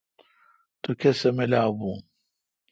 [0.81, 1.91] تو کسہ ملاپ بھو۔